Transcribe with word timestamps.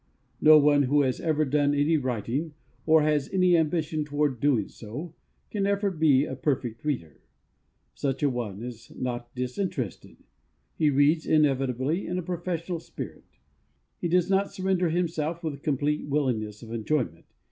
No 0.41 0.57
one 0.57 0.81
who 0.81 1.03
has 1.03 1.19
ever 1.21 1.45
done 1.45 1.75
any 1.75 1.95
writing, 1.95 2.55
or 2.87 3.03
has 3.03 3.29
any 3.31 3.55
ambition 3.55 4.03
toward 4.03 4.39
doing 4.39 4.67
so, 4.67 5.13
can 5.51 5.67
ever 5.67 5.91
be 5.91 6.25
a 6.25 6.35
Perfect 6.35 6.83
Reader. 6.83 7.21
Such 7.93 8.23
a 8.23 8.29
one 8.31 8.63
is 8.63 8.91
not 8.95 9.35
disinterested. 9.35 10.17
He 10.75 10.89
reads, 10.89 11.27
inevitably, 11.27 12.07
in 12.07 12.17
a 12.17 12.23
professional 12.23 12.79
spirit. 12.79 13.25
He 13.99 14.07
does 14.07 14.27
not 14.27 14.51
surrender 14.51 14.89
himself 14.89 15.43
with 15.43 15.61
complete 15.61 16.07
willingness 16.07 16.63
of 16.63 16.71
enjoyment. 16.71 17.25